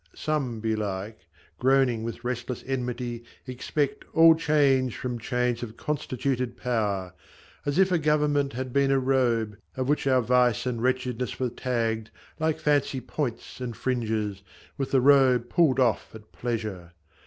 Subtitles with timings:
[0.15, 1.27] Some, belike,
[1.59, 7.13] Groaning with restless enmity, expect All change from change of constituted power;
[7.67, 11.49] As if a Government had been a robe, On which our vice and wretchedness were
[11.49, 12.09] tagged
[12.39, 14.41] Like fancy points and fringes,
[14.75, 16.93] with the robe Pulled off at pleasure.